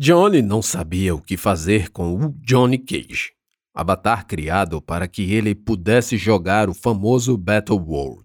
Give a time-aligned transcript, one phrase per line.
[0.00, 3.32] Johnny não sabia o que fazer com o Johnny Cage,
[3.74, 8.24] avatar criado para que ele pudesse jogar o famoso Battle World.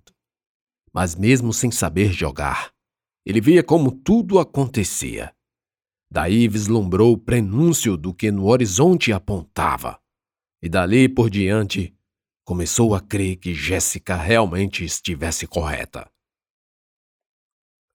[0.94, 2.72] Mas mesmo sem saber jogar,
[3.26, 5.34] ele via como tudo acontecia.
[6.12, 10.00] Daí vislumbrou o prenúncio do que no horizonte apontava.
[10.62, 11.92] E dali por diante,
[12.46, 16.08] começou a crer que Jéssica realmente estivesse correta.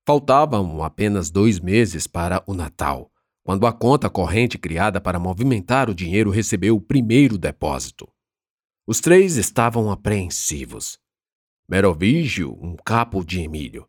[0.05, 3.09] Faltavam apenas dois meses para o Natal
[3.49, 8.07] quando a conta corrente criada para movimentar o dinheiro recebeu o primeiro depósito.
[8.87, 10.99] Os três estavam apreensivos.
[11.67, 13.89] Merovingio, um capo de Emílio,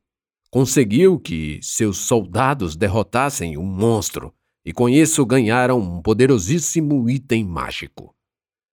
[0.49, 8.15] conseguiu que seus soldados derrotassem um monstro e com isso ganharam um poderosíssimo item mágico.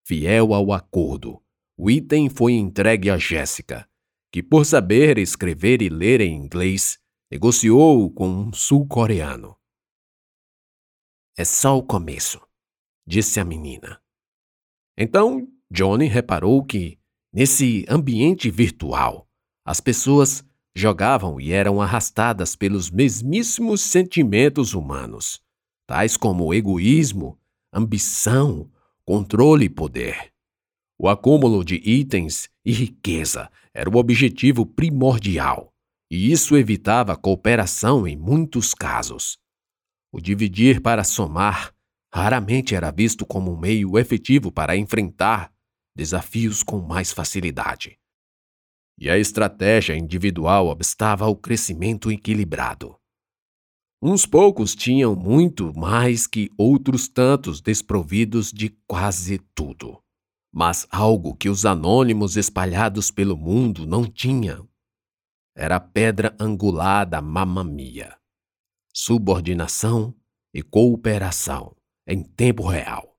[0.07, 1.43] Fiel ao acordo,
[1.77, 3.89] o item foi entregue a Jéssica,
[4.31, 6.97] que, por saber escrever e ler em inglês,
[7.29, 9.56] negociou com um sul-coreano.
[11.39, 12.41] É só o começo,
[13.07, 14.01] disse a menina.
[14.97, 16.99] Então, Johnny reparou que,
[17.31, 19.29] nesse ambiente virtual,
[19.63, 20.43] as pessoas
[20.75, 25.43] jogavam e eram arrastadas pelos mesmíssimos sentimentos humanos,
[25.87, 27.39] tais como egoísmo,
[27.71, 28.71] ambição,
[29.05, 30.33] controle e poder.
[30.99, 35.71] O acúmulo de itens e riqueza era o objetivo primordial,
[36.11, 39.39] e isso evitava a cooperação em muitos casos.
[40.13, 41.75] O dividir para somar
[42.13, 45.53] raramente era visto como um meio efetivo para enfrentar
[45.95, 47.99] desafios com mais facilidade.
[48.99, 52.97] E a estratégia individual obstava ao crescimento equilibrado.
[54.01, 60.03] Uns poucos tinham muito mais que outros tantos desprovidos de quase tudo.
[60.53, 64.69] Mas algo que os anônimos espalhados pelo mundo não tinham
[65.55, 68.17] era a pedra angular da mamamia
[68.99, 70.15] subordinação
[70.55, 71.77] e cooperação
[72.09, 73.15] em tempo real.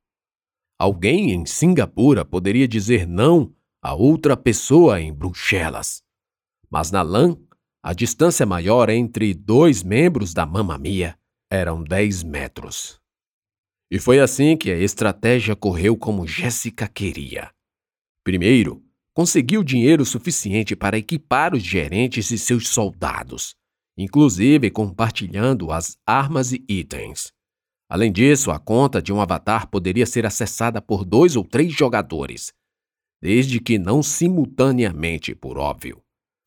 [0.80, 6.02] Alguém em Singapura poderia dizer não a outra pessoa em Bruxelas,
[6.68, 7.38] mas na LAN,
[7.84, 11.16] a distância maior entre dois membros da mamamia
[11.47, 13.00] eram 10 metros.
[13.91, 17.52] E foi assim que a estratégia correu como Jéssica queria.
[18.23, 23.56] Primeiro, conseguiu dinheiro suficiente para equipar os gerentes e seus soldados
[23.97, 27.31] inclusive compartilhando as armas e itens.
[27.90, 32.53] Além disso, a conta de um avatar poderia ser acessada por dois ou três jogadores,
[33.22, 36.02] desde que não simultaneamente, por óbvio,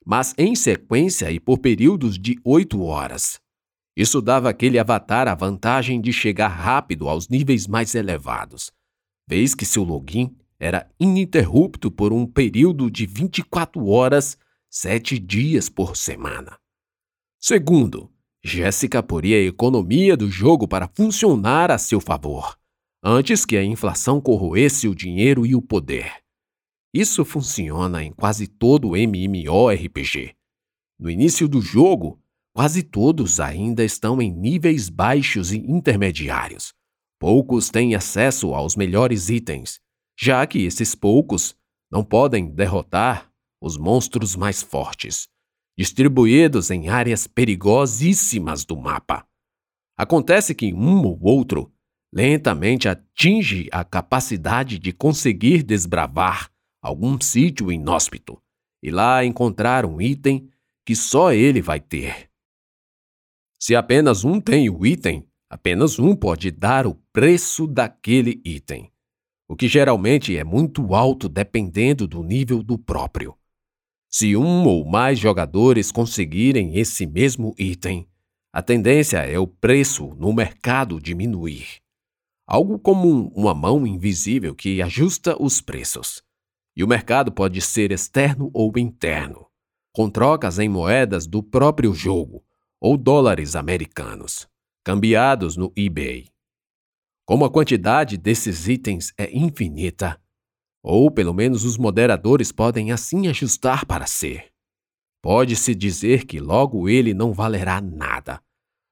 [0.04, 3.40] mas em sequência e por períodos de oito horas.
[3.96, 8.70] Isso dava àquele avatar a vantagem de chegar rápido aos níveis mais elevados,
[9.26, 14.36] vez que seu login era ininterrupto por um período de 24 horas,
[14.68, 16.59] sete dias por semana.
[17.42, 18.12] Segundo,
[18.44, 22.54] Jéssica poria a economia do jogo para funcionar a seu favor,
[23.02, 26.12] antes que a inflação corroesse o dinheiro e o poder.
[26.92, 30.34] Isso funciona em quase todo MMORPG.
[30.98, 32.20] No início do jogo,
[32.54, 36.74] quase todos ainda estão em níveis baixos e intermediários.
[37.18, 39.80] Poucos têm acesso aos melhores itens,
[40.18, 41.56] já que esses poucos
[41.90, 45.29] não podem derrotar os monstros mais fortes
[45.80, 49.26] distribuídos em áreas perigosíssimas do mapa.
[49.96, 51.72] Acontece que um ou outro
[52.12, 56.50] lentamente atinge a capacidade de conseguir desbravar
[56.82, 58.38] algum sítio inóspito
[58.82, 60.50] e lá encontrar um item
[60.84, 62.28] que só ele vai ter.
[63.58, 68.92] Se apenas um tem o item, apenas um pode dar o preço daquele item,
[69.48, 73.39] o que geralmente é muito alto dependendo do nível do próprio.
[74.10, 78.08] Se um ou mais jogadores conseguirem esse mesmo item,
[78.52, 81.80] a tendência é o preço no mercado diminuir.
[82.44, 86.20] Algo como uma mão invisível que ajusta os preços.
[86.76, 89.46] E o mercado pode ser externo ou interno,
[89.92, 92.42] com trocas em moedas do próprio jogo
[92.80, 94.48] ou dólares americanos,
[94.82, 96.26] cambiados no eBay.
[97.24, 100.20] Como a quantidade desses itens é infinita,
[100.82, 104.50] ou pelo menos os moderadores podem assim ajustar para ser.
[105.22, 108.40] Pode-se dizer que logo ele não valerá nada,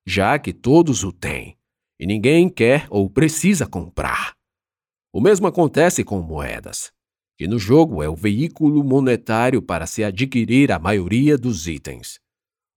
[0.07, 1.59] já que todos o têm
[1.99, 4.35] e ninguém quer ou precisa comprar.
[5.13, 6.93] O mesmo acontece com moedas,
[7.37, 12.21] que no jogo é o veículo monetário para se adquirir a maioria dos itens.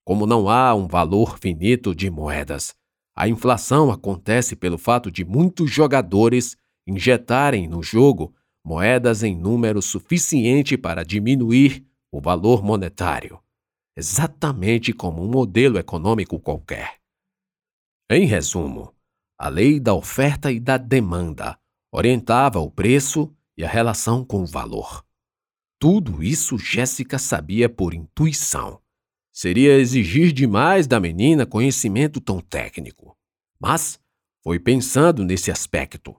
[0.04, 2.74] Como não há um valor finito de moedas,
[3.16, 6.58] a inflação acontece pelo fato de muitos jogadores
[6.88, 13.40] injetarem no jogo moedas em número suficiente para diminuir o valor monetário,
[13.96, 17.00] exatamente como um modelo econômico qualquer.
[18.10, 18.94] Em resumo,
[19.44, 21.58] A lei da oferta e da demanda
[21.92, 25.04] orientava o preço e a relação com o valor.
[25.80, 28.80] Tudo isso Jéssica sabia por intuição.
[29.34, 33.18] Seria exigir demais da menina conhecimento tão técnico.
[33.60, 34.00] Mas
[34.44, 36.16] foi pensando nesse aspecto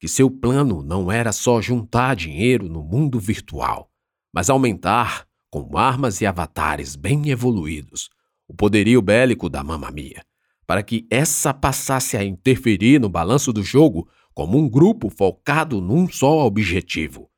[0.00, 3.90] que seu plano não era só juntar dinheiro no mundo virtual,
[4.34, 8.08] mas aumentar, com armas e avatares bem evoluídos,
[8.48, 10.24] o poderio bélico da Mamma Mia,
[10.66, 16.08] para que essa passasse a interferir no balanço do jogo como um grupo focado num
[16.08, 17.28] só objetivo: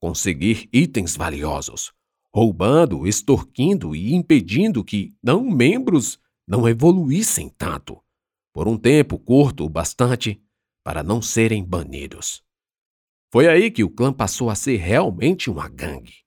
[0.00, 1.92] conseguir itens valiosos,
[2.34, 6.18] roubando, extorquindo e impedindo que não membros
[6.48, 8.02] não evoluíssem tanto,
[8.52, 10.42] por um tempo curto o bastante
[10.88, 12.42] para não serem banidos.
[13.30, 16.24] Foi aí que o clã passou a ser realmente uma gangue,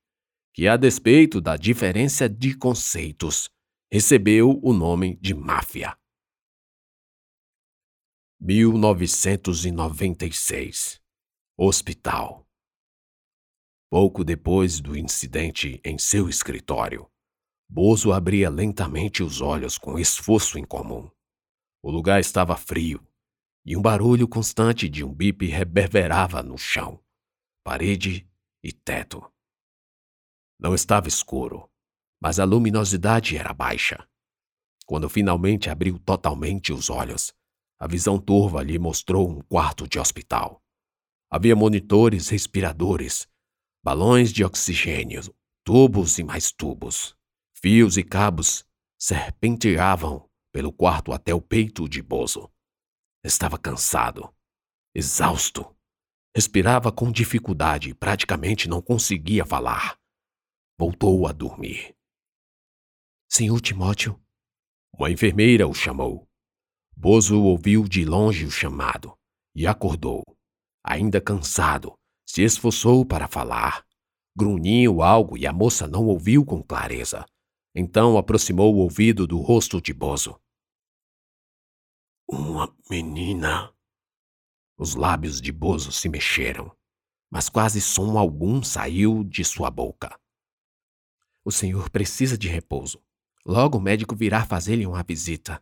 [0.53, 3.49] que, a despeito da diferença de conceitos,
[3.91, 5.97] recebeu o nome de máfia.
[8.39, 11.01] 1996
[11.57, 12.47] Hospital
[13.89, 17.09] Pouco depois do incidente em seu escritório,
[17.67, 21.09] Bozo abria lentamente os olhos com esforço incomum.
[21.81, 23.03] O lugar estava frio
[23.65, 26.99] e um barulho constante de um bip reverberava no chão,
[27.63, 28.27] parede
[28.63, 29.23] e teto.
[30.59, 31.69] Não estava escuro,
[32.21, 34.07] mas a luminosidade era baixa.
[34.85, 37.33] Quando finalmente abriu totalmente os olhos,
[37.79, 40.61] a visão turva lhe mostrou um quarto de hospital.
[41.29, 43.27] Havia monitores respiradores
[43.83, 45.21] balões de oxigênio,
[45.63, 47.15] tubos e mais tubos.
[47.55, 48.63] Fios e cabos
[48.99, 52.51] serpenteavam pelo quarto até o peito de Bozo.
[53.23, 54.33] Estava cansado,
[54.95, 55.75] exausto.
[56.35, 59.97] Respirava com dificuldade e praticamente não conseguia falar.
[60.79, 61.95] Voltou a dormir.
[63.29, 64.19] Senhor Timóteo?
[64.97, 66.27] Uma enfermeira o chamou.
[66.97, 69.15] Bozo ouviu de longe o chamado
[69.55, 70.23] e acordou,
[70.83, 71.93] ainda cansado,
[72.25, 73.85] se esforçou para falar.
[74.35, 77.25] Grunhiu algo e a moça não ouviu com clareza.
[77.75, 80.39] Então aproximou o ouvido do rosto de Bozo.
[82.31, 83.75] Uma menina.
[84.77, 86.73] Os lábios de Bozo se mexeram,
[87.29, 90.17] mas quase som algum saiu de sua boca.
[91.43, 93.03] O senhor precisa de repouso.
[93.45, 95.61] Logo o médico virá fazer-lhe uma visita.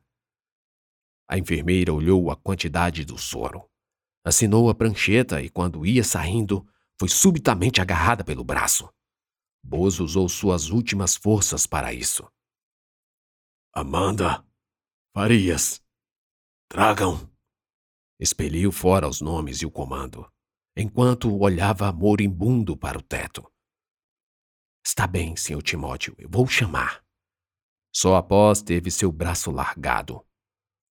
[1.28, 3.68] A enfermeira olhou a quantidade do soro.
[4.24, 6.68] Assinou a prancheta e, quando ia saindo,
[7.00, 8.88] foi subitamente agarrada pelo braço.
[9.64, 12.32] Bozo usou suas últimas forças para isso.
[13.74, 14.46] Amanda,
[15.16, 15.82] Farias,
[16.70, 17.28] tragam.
[18.20, 20.32] Expeliu fora os nomes e o comando,
[20.78, 23.52] enquanto olhava moribundo para o teto.
[24.86, 27.04] Está bem, senhor Timóteo, eu vou chamar.
[27.94, 30.24] Só após teve seu braço largado.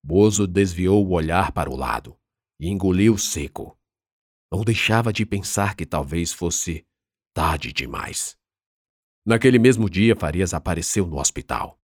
[0.05, 2.19] Bozo desviou o olhar para o lado
[2.61, 3.79] e engoliu seco.
[4.53, 6.85] Não deixava de pensar que talvez fosse
[7.33, 8.37] tarde demais.
[9.25, 11.79] Naquele mesmo dia, Farias apareceu no hospital.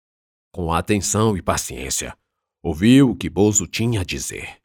[0.51, 2.17] Com atenção e paciência,
[2.63, 4.61] ouviu o que Bozo tinha a dizer.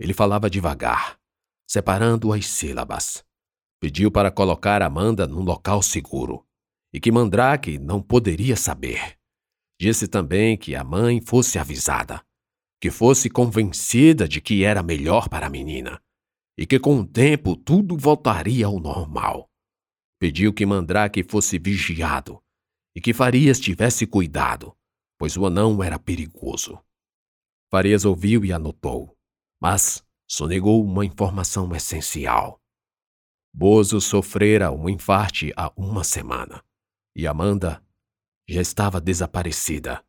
[0.00, 1.18] Ele falava devagar,
[1.68, 3.24] separando as sílabas.
[3.80, 6.44] Pediu para colocar Amanda num local seguro
[6.92, 9.18] e que Mandrake não poderia saber.
[9.78, 12.26] Disse também que a mãe fosse avisada
[12.80, 16.00] que fosse convencida de que era melhor para a menina
[16.58, 19.50] e que com o tempo tudo voltaria ao normal.
[20.18, 22.42] Pediu que Mandrake fosse vigiado
[22.94, 24.74] e que Farias tivesse cuidado,
[25.18, 26.78] pois o anão era perigoso.
[27.76, 29.14] Farias ouviu e anotou,
[29.60, 32.58] mas sonegou uma informação essencial.
[33.52, 36.64] Bozo sofrera um infarte há uma semana
[37.14, 37.84] e Amanda
[38.48, 40.02] já estava desaparecida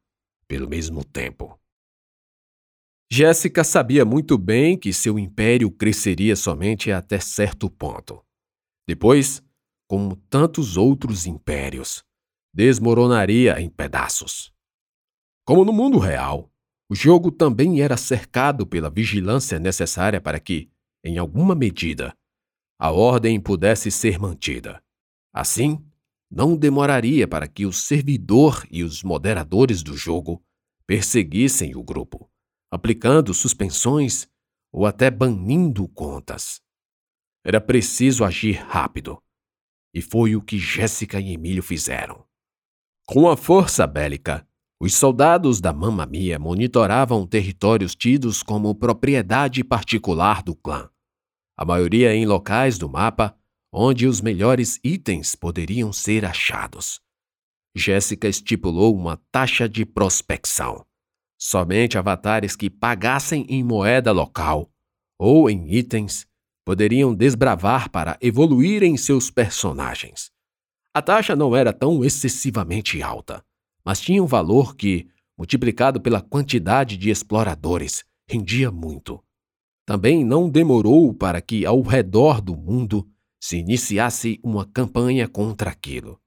[0.48, 1.60] pelo mesmo tempo.
[3.12, 8.26] Jéssica sabia muito bem que seu império cresceria somente até certo ponto.
[8.88, 9.44] Depois,
[9.90, 12.02] como tantos outros impérios,
[12.54, 14.54] desmoronaria em pedaços.
[15.44, 16.50] Como no mundo real,
[16.90, 20.70] o jogo também era cercado pela vigilância necessária para que,
[21.04, 22.16] em alguma medida,
[22.80, 24.82] a ordem pudesse ser mantida.
[25.34, 25.84] Assim,
[26.30, 30.44] não demoraria para que o servidor e os moderadores do jogo
[30.86, 32.30] perseguissem o grupo
[32.70, 34.28] aplicando suspensões
[34.72, 36.62] ou até banindo contas.
[37.44, 39.22] Era preciso agir rápido.
[39.94, 42.26] E foi o que Jéssica e Emílio fizeram.
[43.06, 44.47] Com a força bélica,
[44.80, 50.90] os soldados da Mamma Mia monitoravam territórios tidos como propriedade particular do clã,
[51.58, 53.36] a maioria em locais do mapa
[53.72, 57.02] onde os melhores itens poderiam ser achados.
[57.76, 60.88] Jéssica estipulou uma taxa de prospecção
[61.40, 64.72] Somente avatares que pagassem em moeda local
[65.20, 66.26] ou em itens,
[66.66, 70.32] poderiam desbravar para evoluir em seus personagens.
[70.94, 73.44] A taxa não era tão excessivamente alta,
[73.88, 79.24] mas tinha um valor que, multiplicado pela quantidade de exploradores, rendia muito.
[79.86, 83.10] Também não demorou para que, ao redor do mundo,
[83.42, 86.20] se iniciasse uma campanha contra aquilo.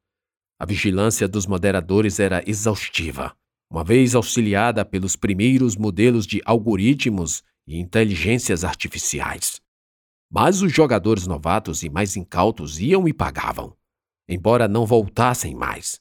[0.59, 3.37] A vigilância dos moderadores era exaustiva,
[3.71, 9.61] uma vez auxiliada pelos primeiros modelos de algoritmos e inteligências artificiais.
[10.33, 13.76] Mas os jogadores novatos e mais incautos iam e pagavam,
[14.26, 16.00] embora não voltassem mais.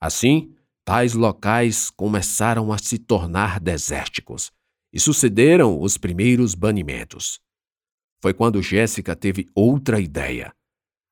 [0.00, 0.54] Assim,
[0.90, 4.50] tais locais começaram a se tornar desérticos
[4.92, 7.38] e sucederam os primeiros banimentos.
[8.20, 10.52] Foi quando Jéssica teve outra ideia: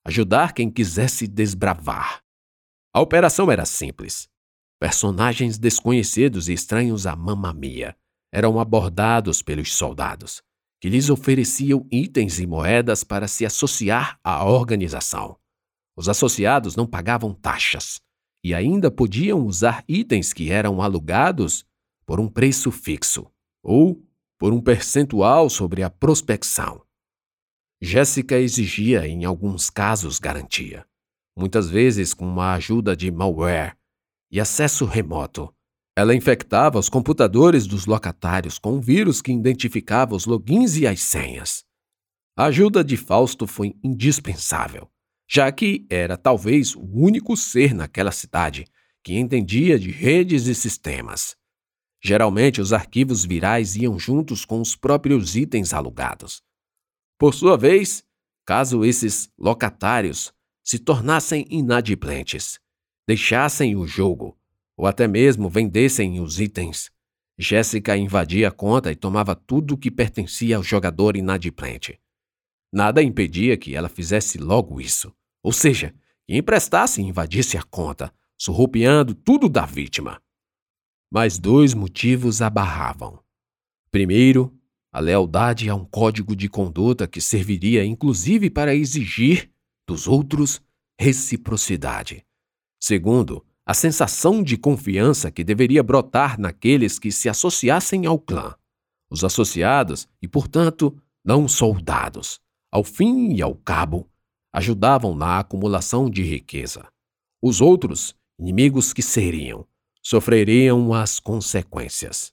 [0.04, 2.24] ajudar quem quisesse desbravar.
[2.92, 4.28] A operação era simples.
[4.80, 7.96] Personagens desconhecidos e estranhos à mamamia
[8.32, 10.42] eram abordados pelos soldados,
[10.80, 15.38] que lhes ofereciam itens e moedas para se associar à organização.
[15.96, 18.00] Os associados não pagavam taxas
[18.48, 21.66] e ainda podiam usar itens que eram alugados
[22.06, 23.30] por um preço fixo
[23.62, 24.02] ou
[24.38, 26.82] por um percentual sobre a prospecção.
[27.78, 30.86] Jéssica exigia, em alguns casos, garantia,
[31.36, 33.76] muitas vezes com a ajuda de malware
[34.32, 35.54] e acesso remoto.
[35.94, 41.02] Ela infectava os computadores dos locatários com um vírus que identificava os logins e as
[41.02, 41.66] senhas.
[42.34, 44.88] A ajuda de Fausto foi indispensável,
[45.28, 48.66] já que era talvez o único ser naquela cidade
[49.02, 51.36] que entendia de redes e sistemas.
[52.02, 56.42] Geralmente, os arquivos virais iam juntos com os próprios itens alugados.
[57.18, 58.04] Por sua vez,
[58.46, 60.32] caso esses locatários
[60.64, 62.58] se tornassem inadimplentes,
[63.06, 64.38] deixassem o jogo
[64.76, 66.90] ou até mesmo vendessem os itens,
[67.38, 72.00] Jéssica invadia a conta e tomava tudo que pertencia ao jogador inadimplente.
[72.72, 75.94] Nada impedia que ela fizesse logo isso, ou seja,
[76.26, 80.20] que emprestasse e invadisse a conta, surrupiando tudo da vítima.
[81.10, 83.18] Mas dois motivos a barravam.
[83.90, 84.54] Primeiro,
[84.92, 89.50] a lealdade a um código de conduta que serviria inclusive para exigir
[89.86, 90.60] dos outros
[91.00, 92.24] reciprocidade.
[92.78, 98.54] Segundo, a sensação de confiança que deveria brotar naqueles que se associassem ao clã.
[99.10, 104.08] Os associados, e portanto, não soldados, ao fim e ao cabo,
[104.52, 106.86] ajudavam na acumulação de riqueza.
[107.42, 109.66] Os outros, inimigos que seriam,
[110.02, 112.32] sofreriam as consequências.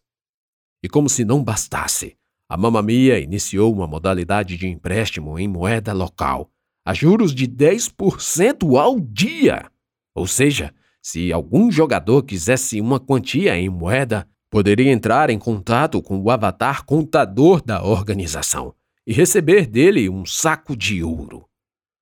[0.83, 2.17] E como se não bastasse,
[2.49, 6.49] a Mamamia iniciou uma modalidade de empréstimo em moeda local,
[6.85, 9.71] a juros de 10% ao dia.
[10.13, 16.19] Ou seja, se algum jogador quisesse uma quantia em moeda, poderia entrar em contato com
[16.19, 18.75] o avatar contador da organização
[19.05, 21.47] e receber dele um saco de ouro.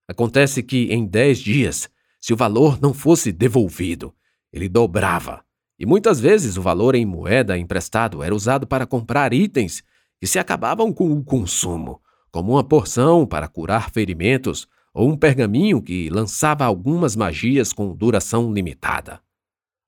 [0.07, 4.13] Acontece que em 10 dias, se o valor não fosse devolvido,
[4.51, 5.43] ele dobrava
[5.83, 9.83] e muitas vezes o valor em moeda emprestado era usado para comprar itens
[10.19, 15.81] que se acabavam com o consumo, como uma porção para curar ferimentos ou um pergaminho
[15.81, 19.19] que lançava algumas magias com duração limitada.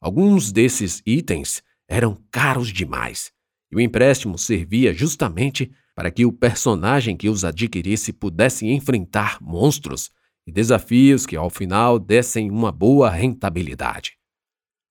[0.01, 3.31] Alguns desses itens eram caros demais,
[3.71, 10.11] e o empréstimo servia justamente para que o personagem que os adquirisse pudesse enfrentar monstros
[10.45, 14.17] e desafios que ao final dessem uma boa rentabilidade.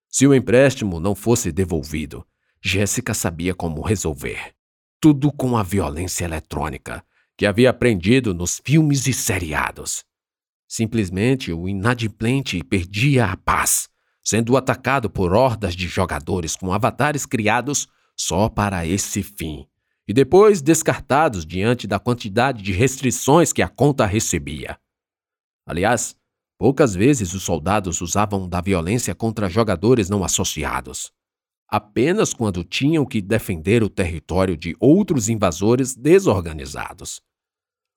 [0.09, 2.26] Se o empréstimo não fosse devolvido,
[2.61, 4.54] Jéssica sabia como resolver.
[5.00, 7.04] Tudo com a violência eletrônica
[7.37, 10.04] que havia aprendido nos filmes e seriados.
[10.69, 13.88] Simplesmente o inadimplente perdia a paz,
[14.23, 19.66] sendo atacado por hordas de jogadores com avatares criados só para esse fim,
[20.06, 24.78] e depois descartados diante da quantidade de restrições que a conta recebia.
[25.66, 26.16] Aliás,
[26.59, 31.12] Poucas vezes os soldados usavam da violência contra jogadores não associados.
[31.68, 37.21] Apenas quando tinham que defender o território de outros invasores desorganizados.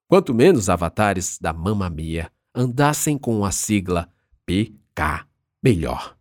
[0.08, 4.12] Quanto menos avatares da Mamamia andassem com a sigla
[4.46, 5.28] PK,
[5.64, 6.17] melhor.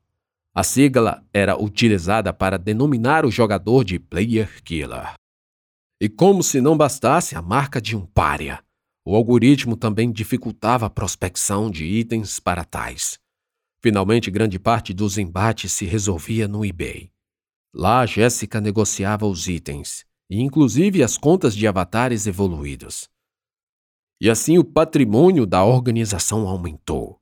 [0.57, 5.13] A sigla era utilizada para denominar o jogador de Player Killer.
[6.01, 8.65] E como se não bastasse a marca de um pária,
[9.07, 13.19] o algoritmo também dificultava a prospecção de itens para tais.
[13.83, 17.11] Finalmente, grande parte dos embates se resolvia no eBay.
[17.75, 23.11] Lá, Jéssica negociava os itens, e inclusive as contas de avatares evoluídos.
[24.19, 27.21] E assim o patrimônio da organização aumentou.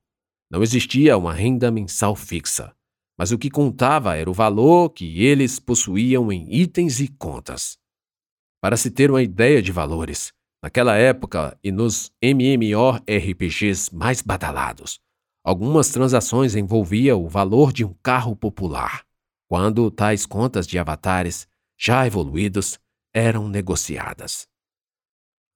[0.49, 2.73] Não existia uma renda mensal fixa,
[3.17, 7.79] mas o que contava era o valor que eles possuíam em itens e contas.
[8.61, 10.33] Para se ter uma ideia de valores,
[10.65, 14.99] Naquela época e nos MMORPGs mais badalados,
[15.45, 19.05] algumas transações envolviam o valor de um carro popular,
[19.47, 21.47] quando tais contas de avatares,
[21.79, 22.81] já evoluídos,
[23.13, 24.49] eram negociadas.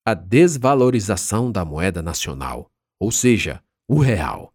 [0.05, 4.53] A desvalorização da moeda nacional, ou seja, o real,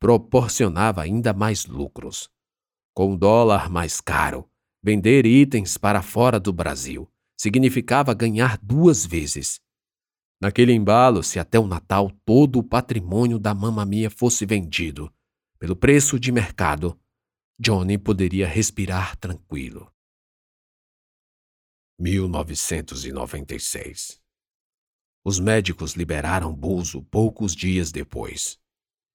[0.00, 2.28] proporcionava ainda mais lucros.
[2.94, 4.48] Com o dólar mais caro,
[4.82, 9.60] vender itens para fora do Brasil significava ganhar duas vezes.
[10.40, 15.10] Naquele embalo, se até o Natal todo o patrimônio da mamamia fosse vendido
[15.58, 16.98] pelo preço de mercado,
[17.58, 19.90] Johnny poderia respirar tranquilo.
[22.00, 24.20] 1996
[25.24, 28.60] Os médicos liberaram Buzo poucos dias depois.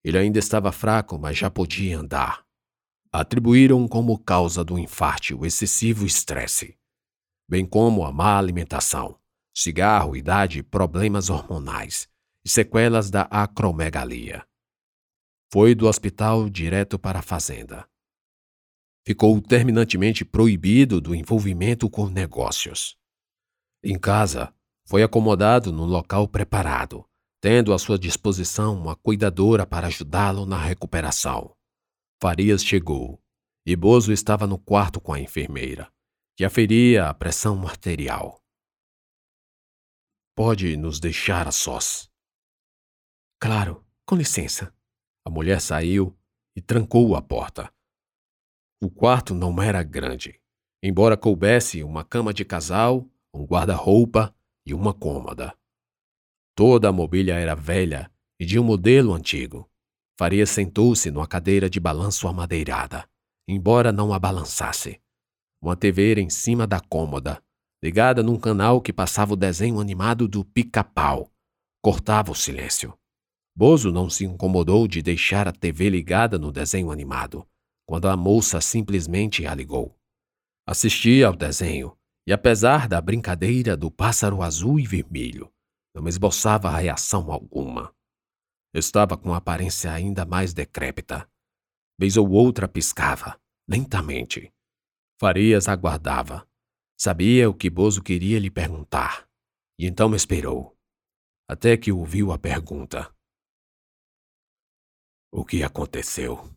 [0.02, 2.47] Ele ainda estava fraco, mas já podia andar.
[3.12, 6.78] Atribuíram como causa do infarte o excessivo estresse,
[7.50, 9.18] bem como a má alimentação,
[9.56, 12.08] cigarro, idade, problemas hormonais
[12.46, 14.46] e sequelas da acromegalia.
[15.52, 17.88] Foi do hospital direto para a fazenda.
[19.06, 22.98] Ficou terminantemente proibido do envolvimento com negócios.
[23.82, 24.54] Em casa,
[24.86, 27.06] foi acomodado num local preparado,
[27.42, 31.57] tendo à sua disposição uma cuidadora para ajudá-lo na recuperação.
[32.20, 33.22] Farias chegou
[33.64, 35.92] e Bozo estava no quarto com a enfermeira,
[36.36, 38.42] que aferia a pressão arterial.
[40.36, 42.10] Pode nos deixar a sós.
[43.40, 44.74] Claro, com licença.
[45.24, 46.18] A mulher saiu
[46.56, 47.72] e trancou a porta.
[48.82, 50.42] O quarto não era grande,
[50.82, 55.56] embora coubesse uma cama de casal, um guarda-roupa e uma cômoda.
[56.56, 59.70] Toda a mobília era velha e de um modelo antigo.
[60.18, 63.08] Faria sentou-se numa cadeira de balanço amadeirada,
[63.48, 65.00] embora não a balançasse.
[65.62, 67.40] Uma TV era em cima da cômoda,
[67.84, 71.32] ligada num canal que passava o desenho animado do pica-pau.
[71.84, 72.98] Cortava o silêncio.
[73.56, 77.48] Bozo não se incomodou de deixar a TV ligada no desenho animado,
[77.86, 79.96] quando a moça simplesmente a ligou.
[80.68, 85.52] Assistia ao desenho, e apesar da brincadeira do pássaro azul e vermelho,
[85.96, 87.96] não esboçava reação alguma.
[88.74, 91.30] Estava com aparência ainda mais decrépita.
[92.00, 94.54] Vez ou outra piscava, lentamente.
[95.20, 96.48] Farias aguardava.
[97.00, 99.28] Sabia o que Bozo queria lhe perguntar.
[99.80, 100.78] E então esperou.
[101.48, 103.14] Até que ouviu a pergunta.
[105.32, 106.50] O que aconteceu?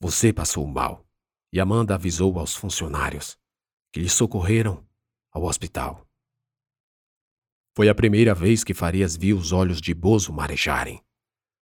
[0.00, 1.06] Você passou mal.
[1.52, 3.36] E Amanda avisou aos funcionários,
[3.92, 4.86] que lhe socorreram
[5.32, 6.06] ao hospital.
[7.76, 11.02] Foi a primeira vez que Farias viu os olhos de Bozo marejarem.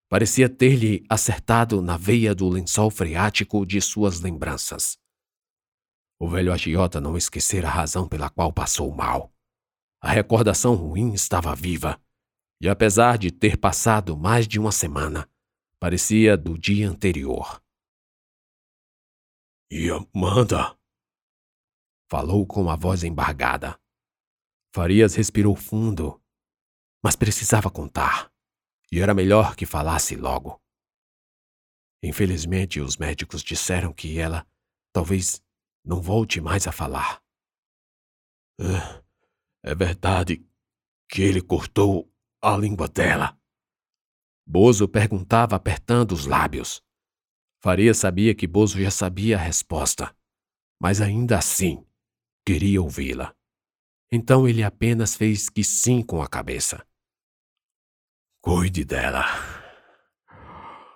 [0.09, 4.97] Parecia ter-lhe acertado na veia do lençol freático de suas lembranças.
[6.19, 9.31] O velho agiota não esquecera a razão pela qual passou mal.
[10.01, 12.01] A recordação ruim estava viva,
[12.61, 15.29] e apesar de ter passado mais de uma semana,
[15.79, 17.61] parecia do dia anterior.
[19.71, 20.75] E Amanda?
[22.09, 23.78] Falou com a voz embargada.
[24.73, 26.21] Farias respirou fundo,
[27.03, 28.31] mas precisava contar,
[28.91, 30.61] e era melhor que falasse logo.
[32.03, 34.47] Infelizmente, os médicos disseram que ela
[34.93, 35.43] talvez
[35.83, 37.21] não volte mais a falar.
[38.59, 40.45] É, é verdade
[41.09, 43.37] que ele cortou a língua dela.
[44.47, 46.83] Bozo perguntava apertando os lábios.
[47.61, 50.15] Faria sabia que Bozo já sabia a resposta,
[50.81, 51.85] mas ainda assim
[52.45, 53.35] queria ouvi-la.
[54.11, 56.85] Então ele apenas fez que sim com a cabeça.
[58.41, 59.23] Cuide dela.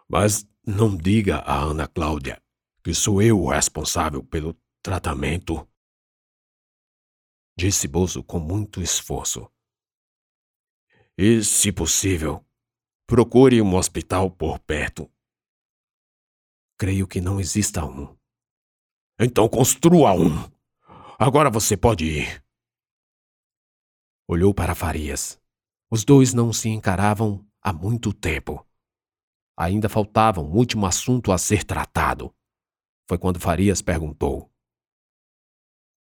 [0.10, 2.44] Mas não diga a Ana Cláudia
[2.84, 5.66] que sou eu o responsável pelo tratamento.
[7.58, 9.50] Disse Bozo com muito esforço.
[11.18, 12.46] E, se possível,
[13.08, 15.10] procure um hospital por perto.
[16.78, 18.18] Creio que não exista um.
[19.18, 20.52] Então construa um.
[21.18, 22.43] Agora você pode ir.
[24.34, 25.40] Olhou para Farias.
[25.92, 28.68] Os dois não se encaravam há muito tempo.
[29.56, 32.34] Ainda faltava um último assunto a ser tratado.
[33.08, 34.52] Foi quando Farias perguntou: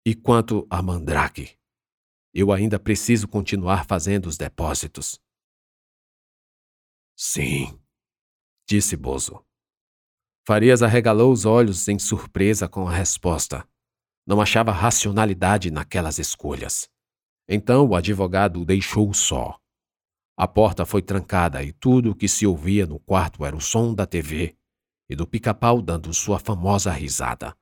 [0.02, 1.58] E quanto a Mandrake?
[2.32, 5.20] Eu ainda preciso continuar fazendo os depósitos.
[7.14, 7.78] Sim,
[8.66, 9.44] disse Bozo.
[10.46, 13.68] Farias arregalou os olhos em surpresa com a resposta.
[14.26, 16.88] Não achava racionalidade naquelas escolhas.
[17.48, 19.58] Então o advogado o deixou só.
[20.36, 23.94] A porta foi trancada e tudo o que se ouvia no quarto era o som
[23.94, 24.56] da TV
[25.08, 27.56] e do pica-pau dando sua famosa risada.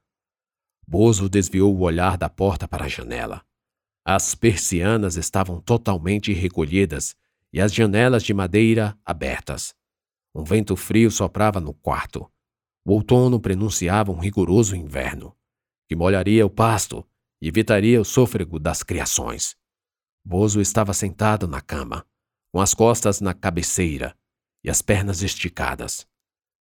[0.87, 3.45] Bozo desviou o olhar da porta para a janela.
[4.05, 7.15] As persianas estavam totalmente recolhidas
[7.53, 9.75] e as janelas de madeira abertas.
[10.35, 12.29] Um vento frio soprava no quarto.
[12.85, 15.35] O outono prenunciava um rigoroso inverno,
[15.89, 17.07] que molharia o pasto
[17.41, 19.57] e evitaria o sôfrego das criações.
[20.25, 22.07] Bozo estava sentado na cama,
[22.53, 24.17] com as costas na cabeceira
[24.65, 26.07] e as pernas esticadas.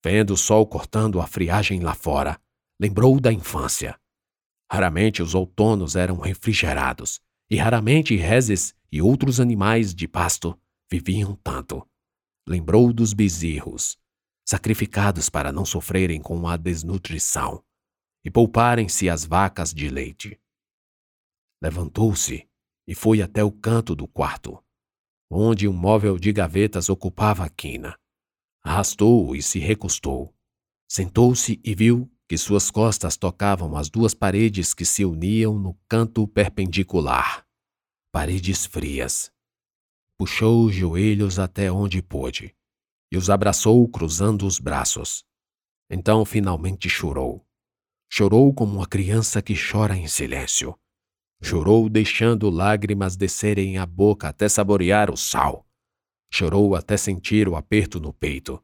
[0.04, 2.40] Vendo o sol cortando a friagem lá fora,
[2.80, 3.98] lembrou da infância.
[4.70, 10.58] Raramente os outonos eram refrigerados, e raramente reses e outros animais de pasto
[10.90, 11.86] viviam tanto.
[12.46, 13.98] Lembrou dos bezerros,
[14.46, 17.64] sacrificados para não sofrerem com a desnutrição
[18.24, 20.38] e pouparem-se as vacas de leite.
[21.62, 22.48] Levantou-se
[22.88, 24.58] e foi até o canto do quarto,
[25.30, 27.94] onde um móvel de gavetas ocupava a quina.
[28.64, 30.34] Arrastou-o e se recostou.
[30.88, 36.26] Sentou-se e viu que suas costas tocavam as duas paredes que se uniam no canto
[36.26, 37.46] perpendicular.
[38.10, 39.30] Paredes frias.
[40.16, 42.56] Puxou os joelhos até onde pôde
[43.10, 45.26] e os abraçou cruzando os braços.
[45.90, 47.46] Então finalmente chorou.
[48.08, 50.78] Chorou como uma criança que chora em silêncio.
[51.42, 55.66] Chorou deixando lágrimas descerem a boca até saborear o sal.
[56.32, 58.62] Chorou até sentir o aperto no peito,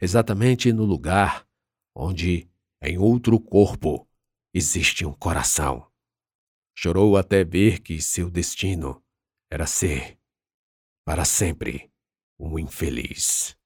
[0.00, 1.46] exatamente no lugar
[1.94, 2.48] onde
[2.82, 4.08] em outro corpo
[4.54, 5.86] existe um coração.
[6.74, 9.02] Chorou até ver que seu destino
[9.50, 10.18] era ser,
[11.04, 11.90] para sempre,
[12.38, 13.56] um infeliz.